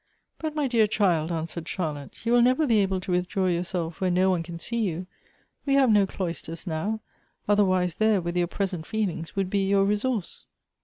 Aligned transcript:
"But, 0.39 0.55
my 0.55 0.67
dear 0.67 0.87
child," 0.87 1.31
answered 1.31 1.67
Charlotte," 1.67 2.17
you 2.25 2.33
will 2.33 2.41
never 2.41 2.65
be 2.65 2.79
able 2.79 2.99
to 3.01 3.11
withdraw 3.11 3.45
yourself 3.45 4.01
where 4.01 4.09
no 4.09 4.31
one 4.31 4.41
can 4.41 4.57
see 4.57 4.77
you; 4.79 5.05
we 5.63 5.75
have 5.75 5.91
no 5.91 6.07
cloisters 6.07 6.65
now: 6.65 7.01
otherwise, 7.47 7.93
there, 7.93 8.19
with 8.19 8.35
your 8.35 8.47
present 8.47 8.87
feelings, 8.87 9.35
would 9.35 9.51
be 9.51 9.69
your 9.69 9.85
resource." 9.85 10.47